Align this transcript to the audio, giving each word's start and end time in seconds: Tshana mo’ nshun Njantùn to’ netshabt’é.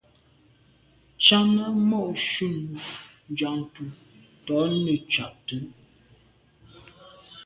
Tshana 1.23 1.65
mo’ 1.87 2.01
nshun 2.15 2.57
Njantùn 3.33 3.89
to’ 4.45 4.55
netshabt’é. 4.83 5.57